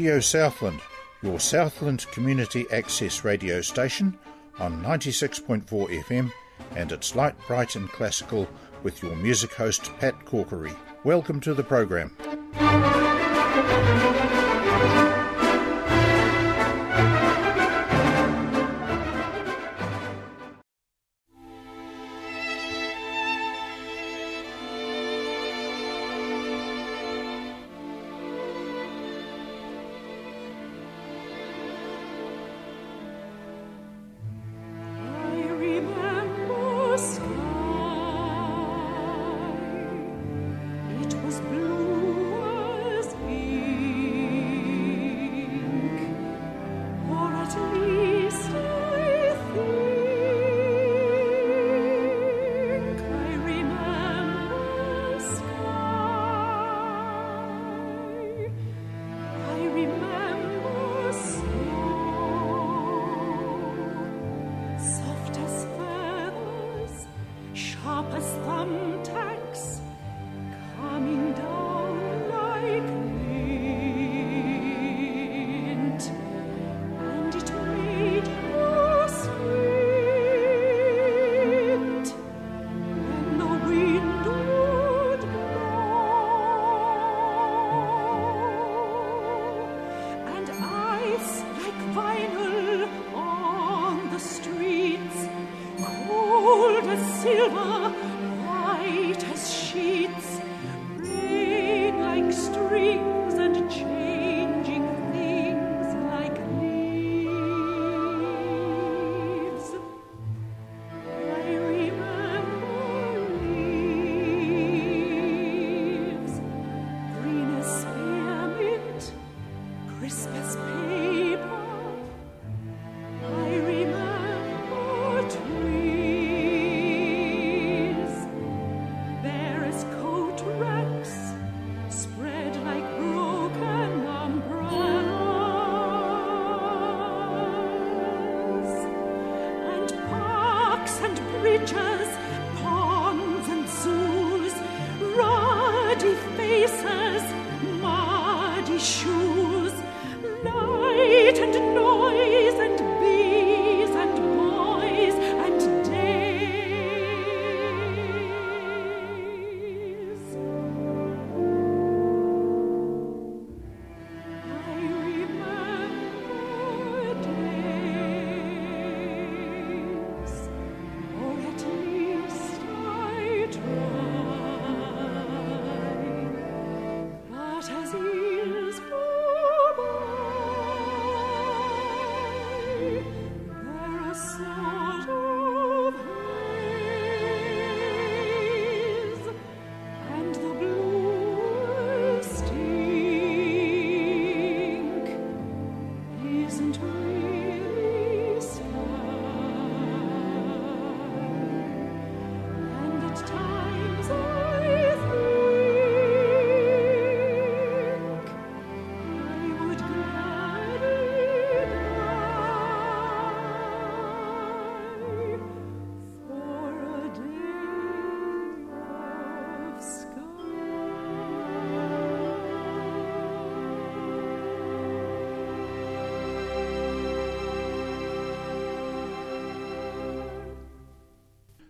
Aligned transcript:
Radio 0.00 0.18
Southland, 0.18 0.80
your 1.20 1.38
Southland 1.38 2.06
community 2.10 2.64
access 2.72 3.22
radio 3.22 3.60
station 3.60 4.18
on 4.58 4.82
96.4 4.82 5.66
FM, 6.04 6.32
and 6.74 6.90
it's 6.90 7.14
light, 7.14 7.34
bright, 7.46 7.76
and 7.76 7.86
classical 7.90 8.48
with 8.82 9.02
your 9.02 9.14
music 9.14 9.52
host 9.52 9.92
Pat 9.98 10.18
Corkery. 10.24 10.74
Welcome 11.04 11.38
to 11.40 11.52
the 11.52 11.62
program. 11.62 12.16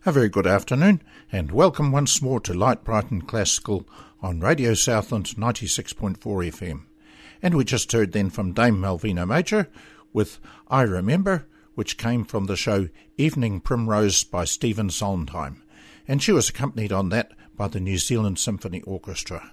A 0.06 0.12
very 0.12 0.31
good 0.31 0.47
afternoon, 0.47 1.02
and 1.31 1.52
welcome 1.52 1.93
once 1.93 2.23
more 2.23 2.41
to 2.41 2.55
Light, 2.55 2.85
Bright, 2.85 3.11
and 3.11 3.29
Classical 3.29 3.87
on 4.23 4.41
Radio 4.41 4.73
Southland 4.73 5.26
96.4 5.37 6.17
FM. 6.17 6.85
And 7.43 7.55
we 7.55 7.64
just 7.64 7.93
heard 7.93 8.12
then 8.12 8.31
from 8.31 8.55
Dame 8.55 8.81
Malvina 8.81 9.26
Major 9.26 9.69
with 10.14 10.38
I 10.69 10.82
Remember, 10.82 11.47
which 11.75 11.99
came 11.99 12.25
from 12.25 12.47
the 12.47 12.56
show 12.56 12.88
Evening 13.19 13.61
Primrose 13.61 14.25
by 14.25 14.44
Stephen 14.44 14.88
Sondheim. 14.88 15.62
and 16.08 16.23
she 16.23 16.32
was 16.32 16.49
accompanied 16.49 16.93
on 16.93 17.11
that 17.11 17.32
by 17.56 17.69
the 17.69 17.79
New 17.79 17.99
Zealand 17.99 18.38
Symphony 18.38 18.81
Orchestra. 18.82 19.53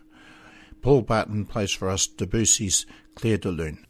Paul 0.82 1.02
Barton 1.02 1.46
plays 1.46 1.72
for 1.72 1.90
us 1.90 2.08
Debussy's 2.08 2.86
Clair 3.16 3.38
de 3.38 3.52
Lune. 3.52 3.87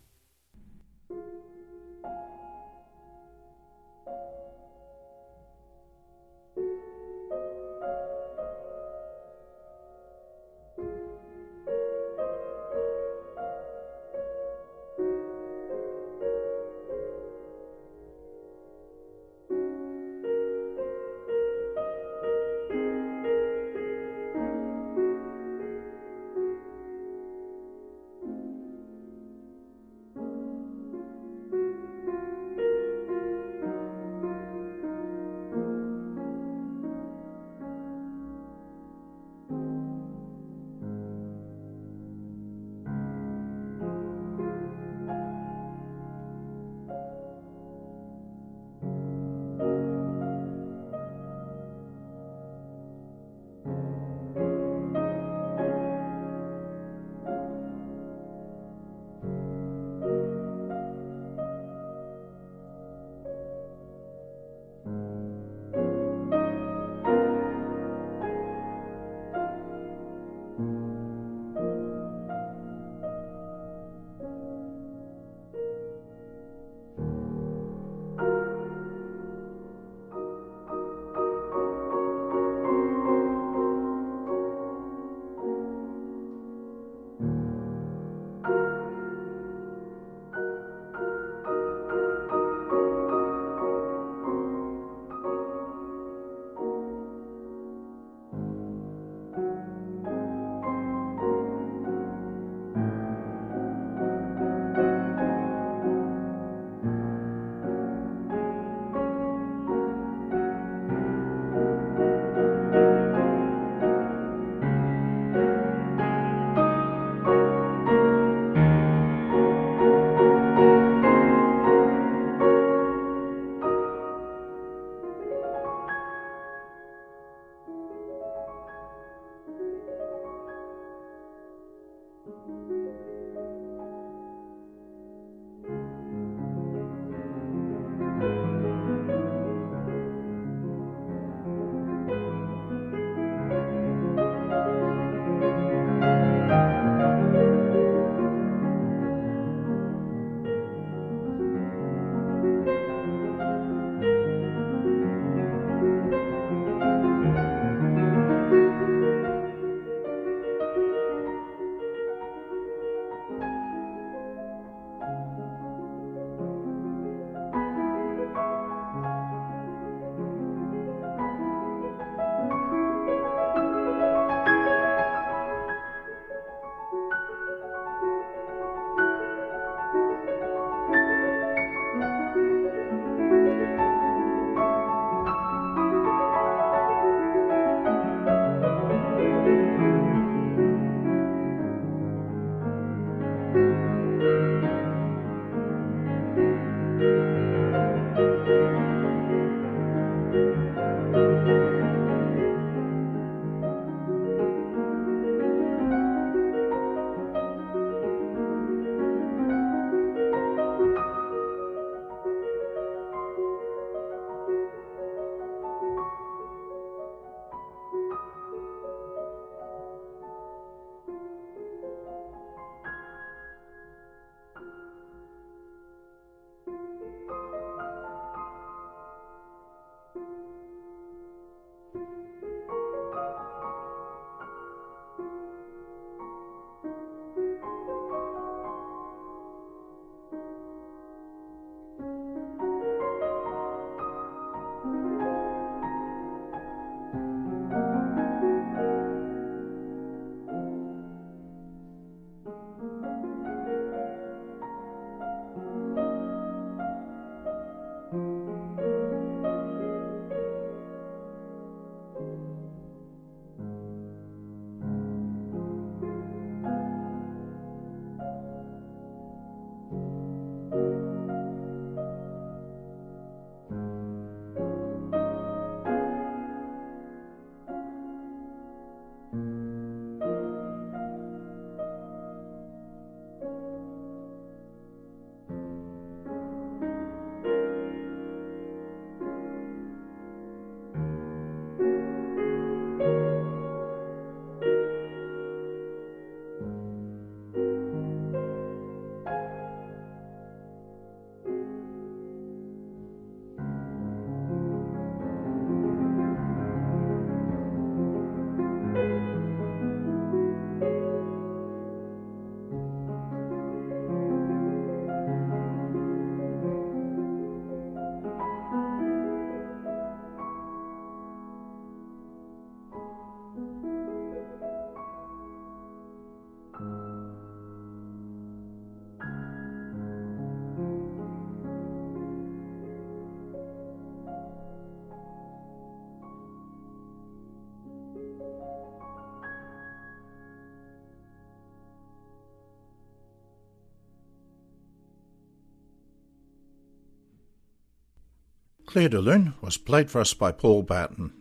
Clair 348.98 349.10
de 349.10 349.22
Lune 349.22 349.54
was 349.62 349.78
played 349.78 350.10
for 350.10 350.20
us 350.20 350.34
by 350.34 350.52
Paul 350.52 350.82
Barton. 350.82 351.32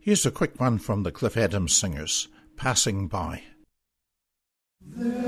Here's 0.00 0.24
a 0.24 0.30
quick 0.30 0.58
one 0.58 0.78
from 0.78 1.02
the 1.02 1.12
Cliff 1.12 1.36
Adams 1.36 1.76
Singers, 1.76 2.28
Passing 2.56 3.06
By. 3.06 3.42
There 4.80 5.21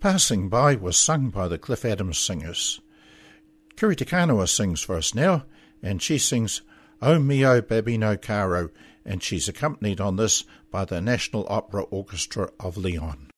Passing 0.00 0.48
By 0.48 0.76
was 0.76 0.96
sung 0.96 1.30
by 1.30 1.48
the 1.48 1.58
Cliff 1.58 1.84
Adams 1.84 2.18
Singers. 2.18 2.80
Kiri 3.74 3.96
Te 3.96 4.04
Kanawa 4.04 4.48
sings 4.48 4.80
for 4.80 4.94
us 4.94 5.12
now, 5.12 5.44
and 5.82 6.00
she 6.00 6.18
sings 6.18 6.62
O 7.02 7.18
Mio 7.18 7.60
Babbino 7.60 8.20
Caro, 8.20 8.70
and 9.04 9.24
she's 9.24 9.48
accompanied 9.48 10.00
on 10.00 10.14
this 10.14 10.44
by 10.70 10.84
the 10.84 11.00
National 11.00 11.46
Opera 11.48 11.82
Orchestra 11.82 12.48
of 12.60 12.76
Lyon. 12.76 13.32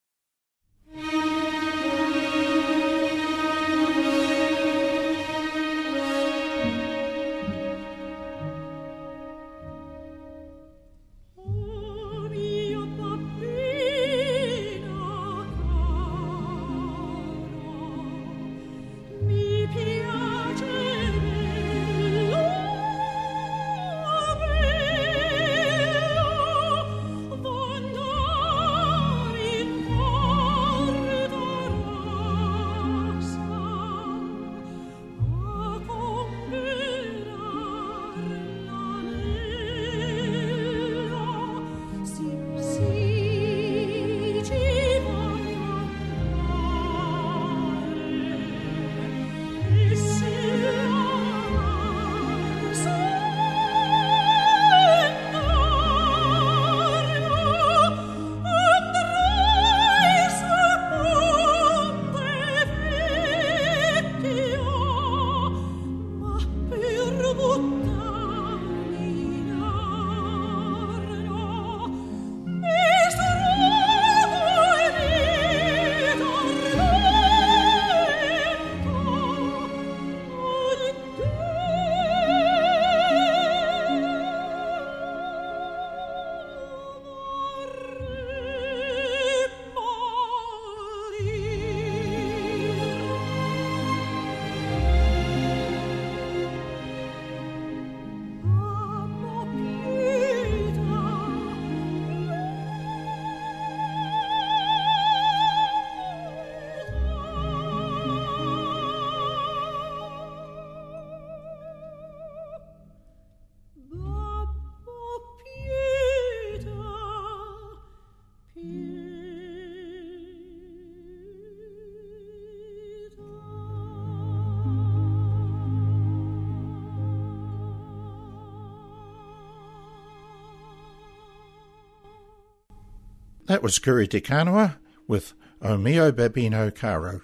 That 133.51 133.61
was 133.61 133.79
Kiri 133.79 134.07
Te 134.07 134.21
Kanawa 134.21 134.77
with 135.09 135.33
O 135.61 135.75
Mio 135.75 136.09
Babbino 136.13 136.73
Caro. 136.73 137.19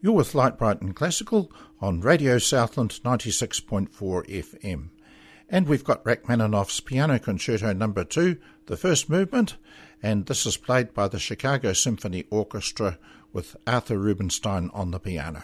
You're 0.00 0.14
with 0.14 0.34
Light 0.34 0.56
Bright 0.56 0.80
and 0.80 0.96
Classical 0.96 1.52
on 1.78 2.00
Radio 2.00 2.38
Southland 2.38 2.98
96.4 3.04 3.90
FM. 3.90 4.88
And 5.46 5.68
we've 5.68 5.84
got 5.84 6.02
Rachmaninoff's 6.06 6.80
Piano 6.80 7.18
Concerto 7.18 7.74
Number 7.74 8.02
2, 8.02 8.38
the 8.64 8.78
first 8.78 9.10
movement, 9.10 9.58
and 10.02 10.24
this 10.24 10.46
is 10.46 10.56
played 10.56 10.94
by 10.94 11.06
the 11.06 11.18
Chicago 11.18 11.74
Symphony 11.74 12.24
Orchestra 12.30 12.98
with 13.34 13.54
Arthur 13.66 13.98
Rubinstein 13.98 14.70
on 14.72 14.90
the 14.90 14.98
piano. 14.98 15.42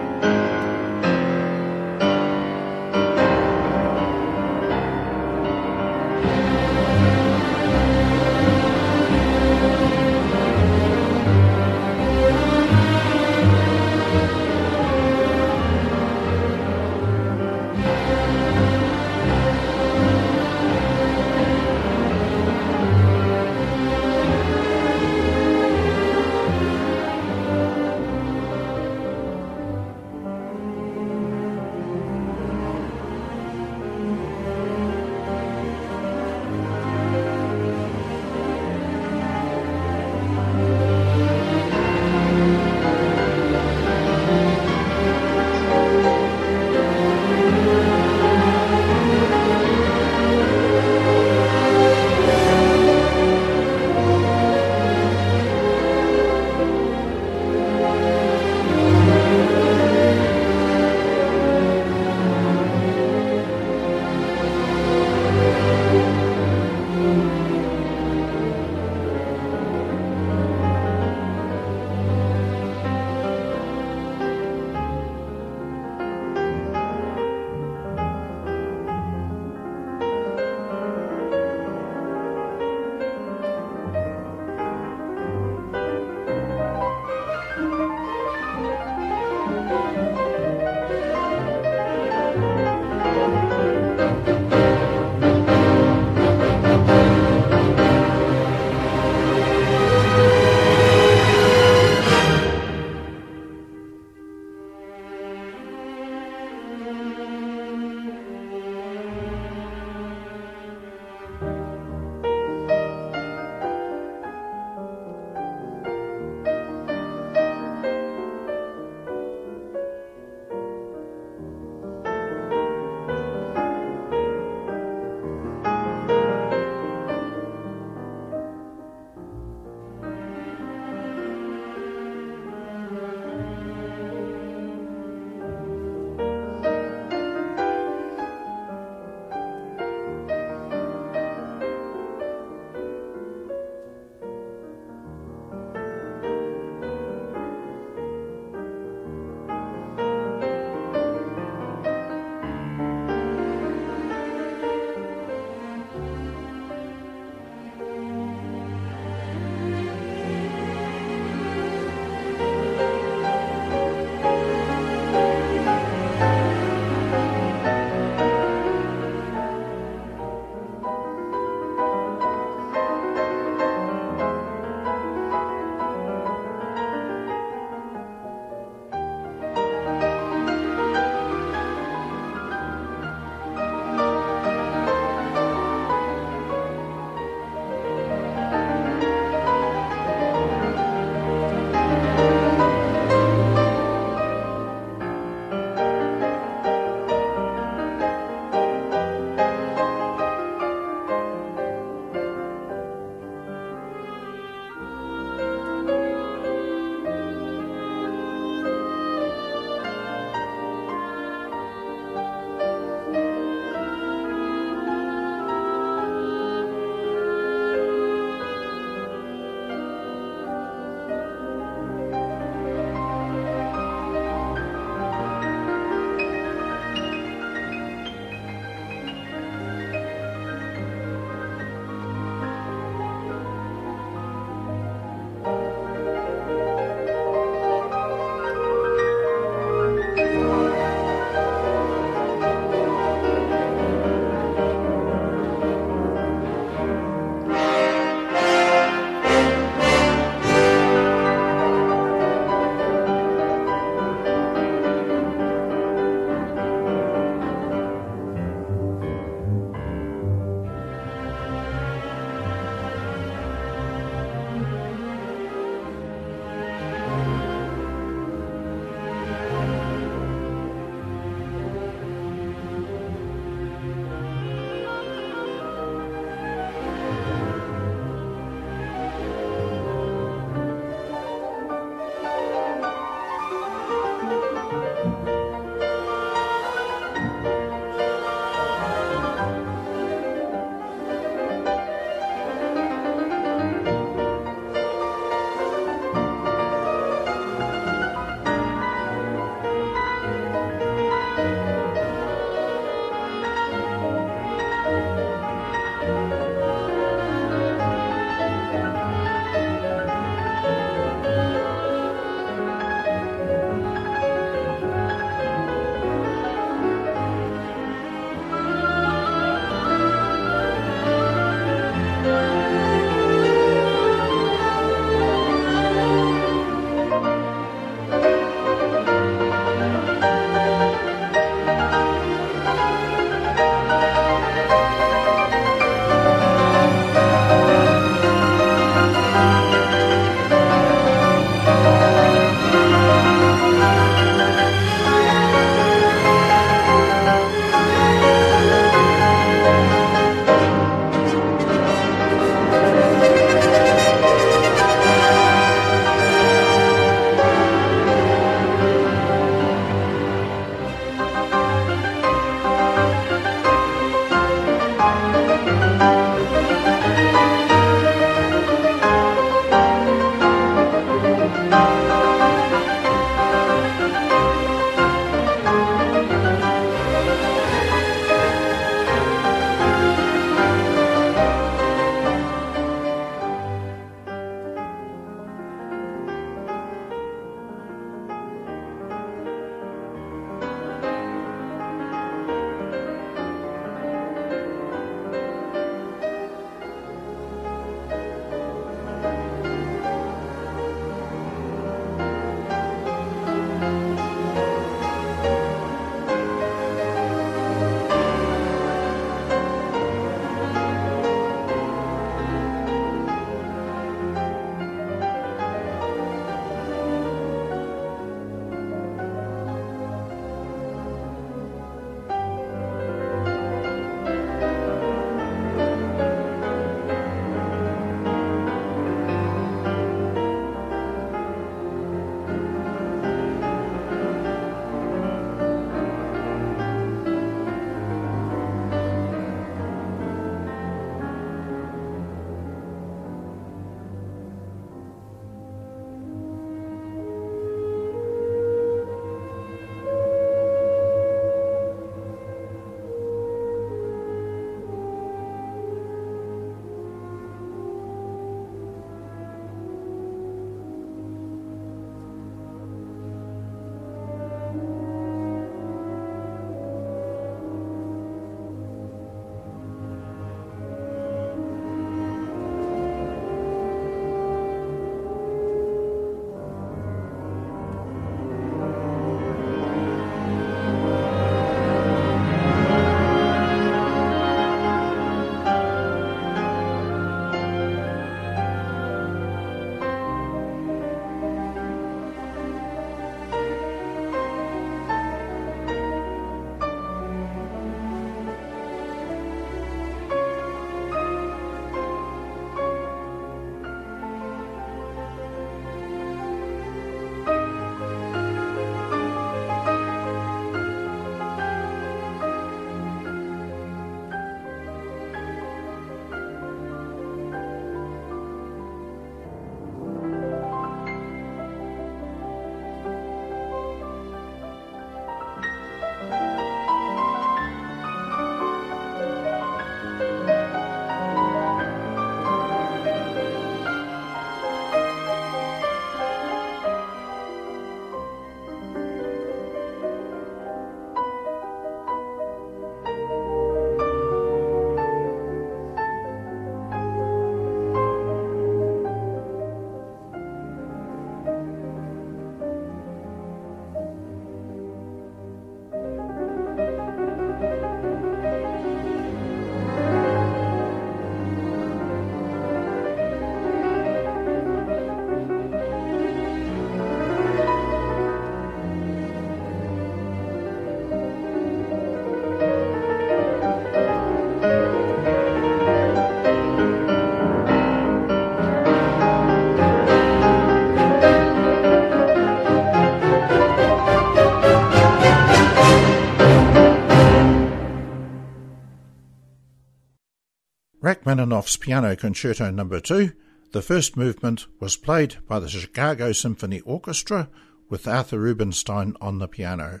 Rachmaninoff's 591.44 591.76
Piano 591.76 592.16
Concerto 592.16 592.70
No. 592.70 592.88
2, 592.88 593.32
the 593.72 593.82
first 593.82 594.16
movement, 594.16 594.66
was 594.80 594.96
played 594.96 595.36
by 595.46 595.60
the 595.60 595.68
Chicago 595.68 596.32
Symphony 596.32 596.80
Orchestra 596.80 597.50
with 597.90 598.08
Arthur 598.08 598.38
Rubinstein 598.38 599.14
on 599.20 599.40
the 599.40 599.46
piano. 599.46 600.00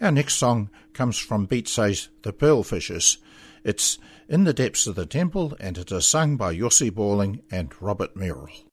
Our 0.00 0.10
next 0.10 0.34
song 0.34 0.70
comes 0.92 1.18
from 1.18 1.46
Bizet's 1.46 2.08
The 2.22 2.32
Pearlfishers. 2.32 3.18
It's 3.62 3.98
In 4.28 4.42
the 4.42 4.52
Depths 4.52 4.88
of 4.88 4.96
the 4.96 5.06
Temple 5.06 5.56
and 5.60 5.78
it 5.78 5.92
is 5.92 6.04
sung 6.04 6.36
by 6.36 6.52
Jussi 6.52 6.90
Björling 6.90 7.42
and 7.48 7.72
Robert 7.80 8.16
Merrill. 8.16 8.71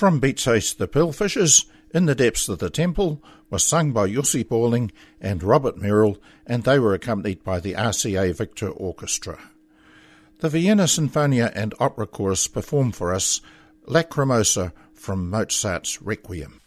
From 0.00 0.18
Bizet's 0.18 0.72
The 0.72 0.88
Pearlfishers, 0.88 1.66
In 1.92 2.06
the 2.06 2.14
Depths 2.14 2.48
of 2.48 2.58
the 2.58 2.70
Temple, 2.70 3.22
was 3.50 3.62
sung 3.62 3.92
by 3.92 4.08
Jussi 4.08 4.42
Björling 4.42 4.92
and 5.20 5.42
Robert 5.42 5.76
Merrill, 5.76 6.16
and 6.46 6.64
they 6.64 6.78
were 6.78 6.94
accompanied 6.94 7.44
by 7.44 7.60
the 7.60 7.74
RCA 7.74 8.34
Victor 8.34 8.70
Orchestra. 8.70 9.38
The 10.38 10.48
Vienna 10.48 10.84
Sinfonia 10.84 11.52
and 11.54 11.74
Opera 11.78 12.06
Chorus 12.06 12.46
perform 12.46 12.92
for 12.92 13.12
us 13.12 13.42
Lacrimosa 13.86 14.72
from 14.94 15.28
Mozart's 15.28 16.00
Requiem. 16.00 16.59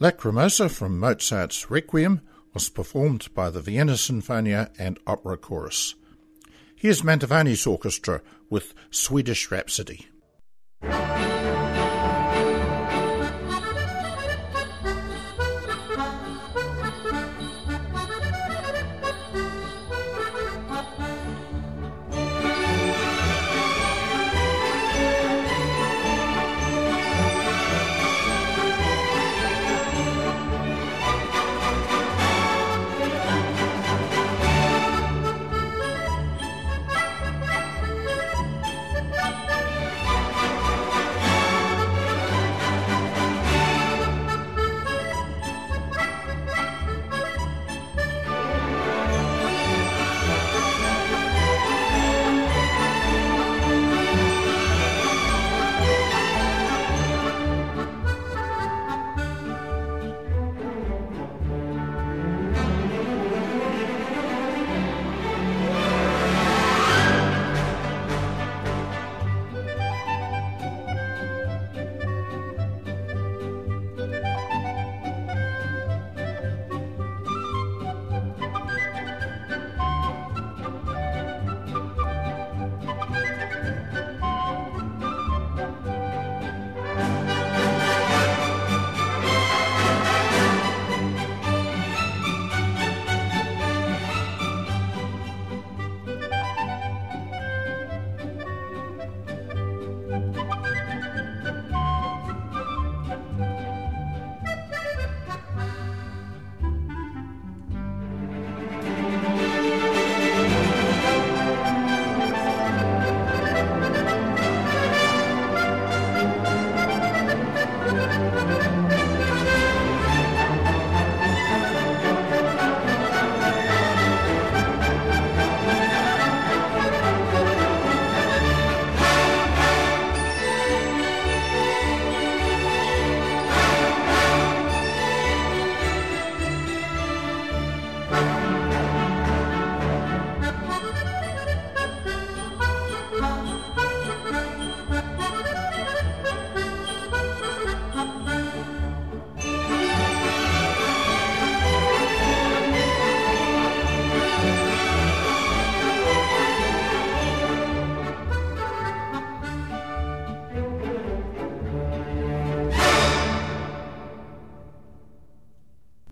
Lacrimosa 0.00 0.70
from 0.70 0.98
Mozart's 0.98 1.70
Requiem 1.70 2.22
was 2.54 2.70
performed 2.70 3.28
by 3.34 3.50
the 3.50 3.60
Vienna 3.60 3.92
Sinfonia 3.92 4.70
and 4.78 4.98
Opera 5.06 5.36
Chorus. 5.36 5.94
Here's 6.74 7.02
Mantovani's 7.02 7.66
orchestra 7.66 8.22
with 8.48 8.72
Swedish 8.90 9.50
Rhapsody. 9.50 10.06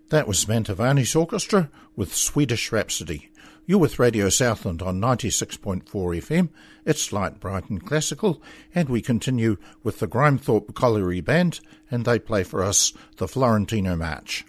That 0.09 0.27
was 0.27 0.45
Mantovani's 0.45 1.15
Orchestra 1.15 1.69
with 1.95 2.15
Swedish 2.15 2.71
Rhapsody. 2.71 3.29
You're 3.67 3.77
with 3.77 3.99
Radio 3.99 4.29
Southland 4.29 4.81
on 4.81 4.99
96.4 4.99 5.83
FM. 5.83 6.49
It's 6.83 7.13
light, 7.13 7.39
bright 7.39 7.69
and 7.69 7.85
classical, 7.85 8.41
and 8.73 8.89
we 8.89 9.03
continue 9.03 9.57
with 9.83 9.99
the 9.99 10.07
Grimethorpe 10.07 10.73
Colliery 10.73 11.21
Band, 11.21 11.59
and 11.91 12.05
they 12.05 12.17
play 12.17 12.43
for 12.43 12.63
us 12.63 12.91
the 13.17 13.27
Florentino 13.27 13.95
March. 13.95 14.45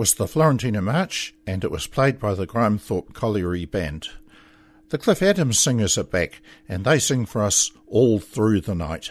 Was 0.00 0.14
the 0.14 0.26
Florentina 0.26 0.80
March, 0.80 1.34
and 1.46 1.62
it 1.62 1.70
was 1.70 1.86
played 1.86 2.18
by 2.18 2.32
the 2.32 2.46
Grimethorpe 2.46 3.12
Colliery 3.12 3.66
Band. 3.66 4.08
The 4.88 4.96
Cliff 4.96 5.20
Adams 5.20 5.58
singers 5.58 5.98
are 5.98 6.04
back, 6.04 6.40
and 6.66 6.86
they 6.86 6.98
sing 6.98 7.26
for 7.26 7.42
us 7.42 7.70
all 7.86 8.18
through 8.18 8.62
the 8.62 8.74
night. 8.74 9.10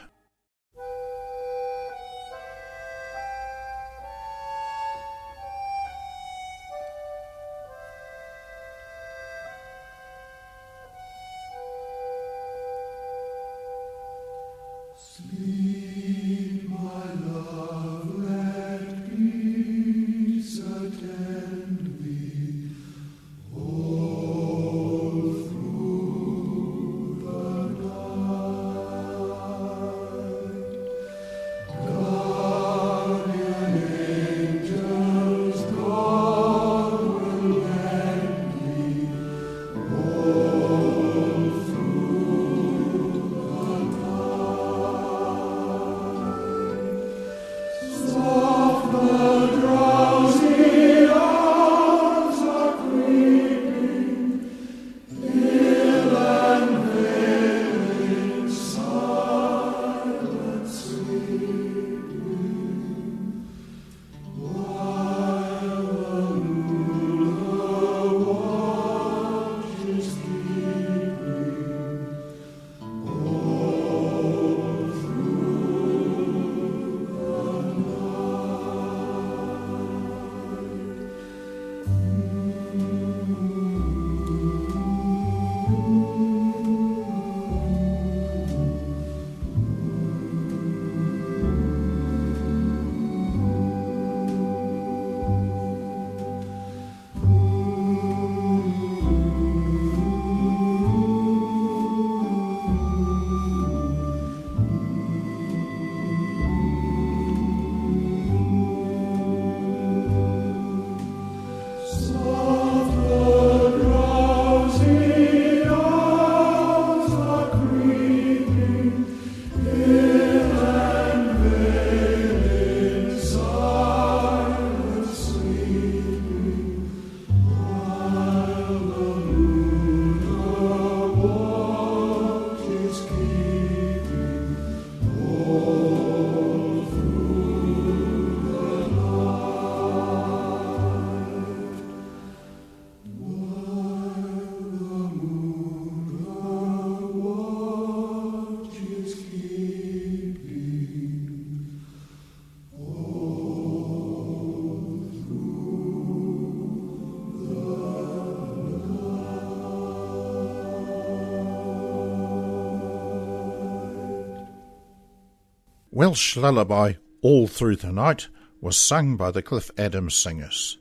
Welsh 166.00 166.38
lullaby 166.38 166.94
All 167.22 167.46
Through 167.46 167.76
the 167.76 167.92
Night 167.92 168.30
was 168.62 168.78
sung 168.78 169.18
by 169.18 169.32
the 169.32 169.42
Cliff 169.42 169.70
Adams 169.78 170.16
Singers. 170.16 170.78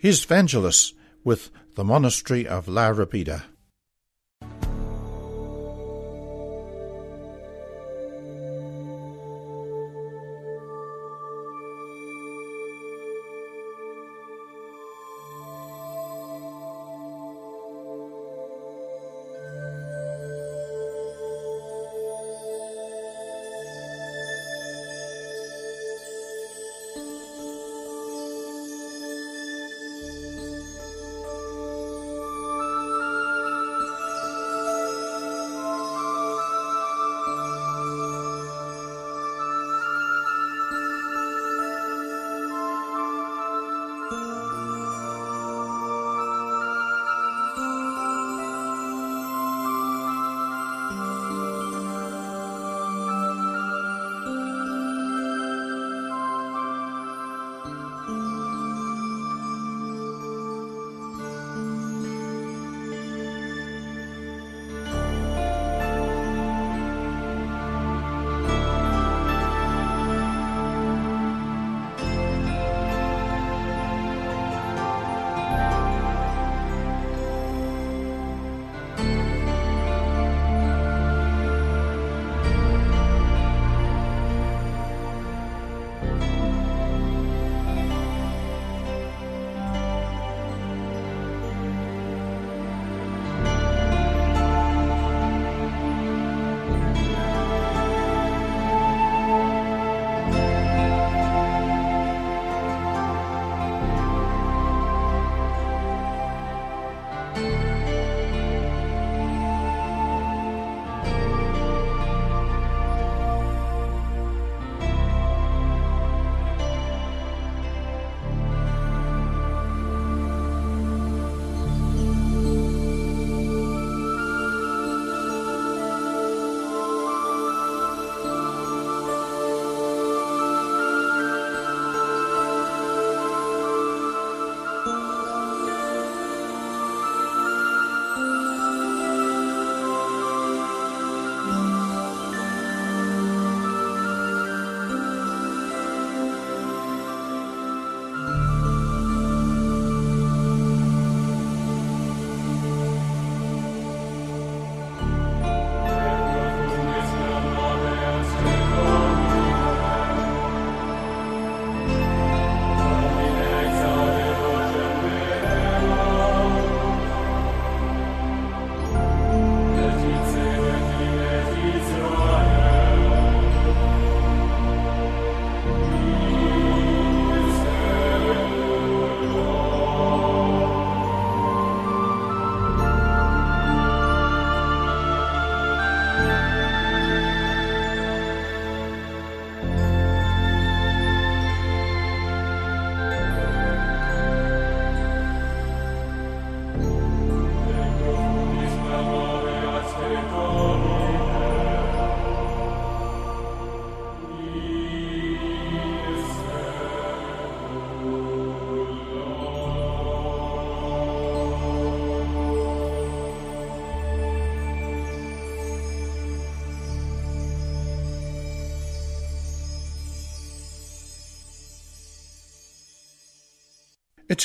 Here's 0.00 0.26
Vangelis 0.26 0.92
with 1.22 1.52
the 1.76 1.84
Monastery 1.84 2.48
of 2.48 2.66
La. 2.66 2.90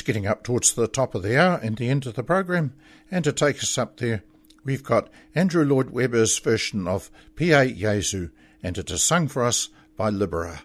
Getting 0.03 0.25
up 0.25 0.43
towards 0.43 0.73
the 0.73 0.87
top 0.87 1.15
of 1.15 1.23
the 1.23 1.39
hour 1.39 1.59
and 1.61 1.77
the 1.77 1.89
end 1.89 2.05
of 2.05 2.15
the 2.15 2.23
program, 2.23 2.73
and 3.11 3.23
to 3.23 3.31
take 3.31 3.57
us 3.57 3.77
up 3.77 3.97
there, 3.97 4.23
we've 4.63 4.83
got 4.83 5.09
Andrew 5.35 5.63
Lloyd 5.63 5.91
Webber's 5.91 6.37
version 6.39 6.87
of 6.87 7.11
Pie 7.35 7.71
Jesu, 7.71 8.29
and 8.63 8.77
it 8.77 8.89
is 8.89 9.03
sung 9.03 9.27
for 9.27 9.43
us 9.43 9.69
by 9.95 10.09
Libera. 10.09 10.63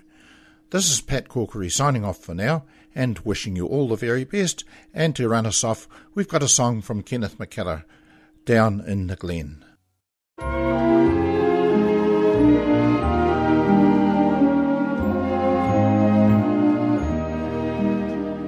This 0.71 0.89
is 0.89 1.01
Pat 1.01 1.27
Corkery 1.27 1.69
signing 1.71 2.05
off 2.05 2.17
for 2.17 2.33
now 2.33 2.63
and 2.95 3.19
wishing 3.19 3.55
you 3.55 3.67
all 3.67 3.89
the 3.89 3.95
very 3.95 4.23
best. 4.23 4.63
And 4.93 5.15
to 5.15 5.27
run 5.27 5.45
us 5.45 5.63
off, 5.63 5.87
we've 6.15 6.27
got 6.27 6.43
a 6.43 6.47
song 6.47 6.81
from 6.81 7.03
Kenneth 7.03 7.37
McKellar, 7.37 7.83
Down 8.45 8.81
in 8.81 9.07
the 9.07 9.15
Glen. 9.15 9.65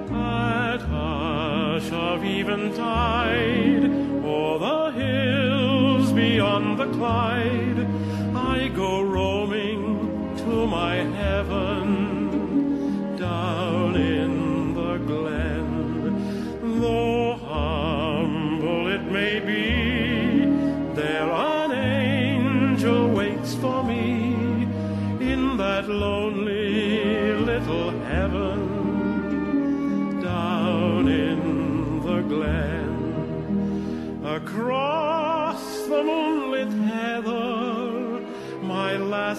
At 0.09 0.81
hush 0.81 1.91
of 1.91 2.23
eventide, 2.23 3.62
the 6.85 6.97
Clyde, 6.97 7.87
I 8.35 8.67
go 8.67 9.01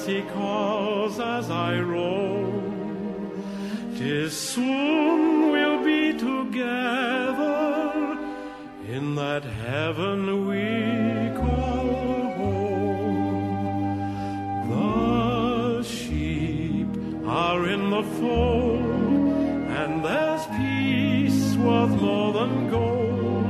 lassie 0.04 0.22
calls 0.34 1.18
as 1.18 1.50
I 1.50 1.80
roam. 1.80 3.32
Tis 3.96 4.36
soon 4.36 5.50
we'll 5.50 5.82
be 5.82 6.12
together 6.12 7.92
in 8.86 9.14
that 9.14 9.44
heaven 9.44 10.46
we 10.48 11.30
call 11.38 11.86
home. 12.38 13.48
The 14.68 15.82
sheep 15.84 16.88
are 17.26 17.66
in 17.66 17.90
the 17.90 18.02
fold, 18.02 18.82
and 19.80 20.04
there's 20.04 20.46
peace 20.58 21.56
worth 21.56 21.98
more 22.00 22.32
than 22.34 22.68
gold 22.68 23.46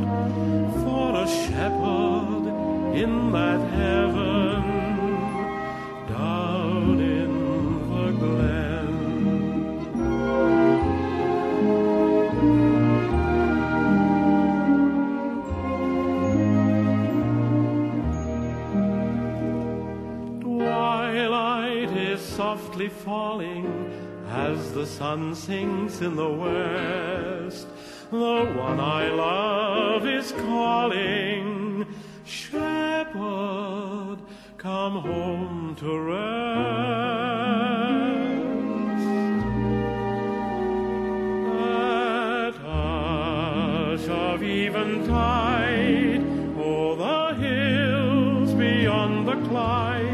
for 0.82 1.16
a 1.16 1.26
shepherd 1.26 2.46
in 2.94 3.32
that 3.32 3.61
heaven 3.70 4.13
softly 22.85 23.05
falling 23.05 23.93
as 24.28 24.72
the 24.72 24.87
sun 24.87 25.35
sinks 25.35 26.01
in 26.01 26.16
the 26.16 26.28
west. 26.28 27.66
The 28.11 28.45
one 28.57 28.80
I 28.80 29.09
love 29.11 30.07
is 30.07 30.32
calling, 30.32 31.87
Shepherd, 32.24 34.18
come 34.59 34.99
home 34.99 35.76
to 35.76 35.99
rest. 35.99 36.24
At 41.57 42.55
hush 42.57 44.09
of 44.09 44.43
eventide, 44.43 46.22
o'er 46.59 46.97
the 46.97 47.35
hills 47.35 48.53
beyond 48.55 49.28
the 49.28 49.37
Clyde, 49.49 50.13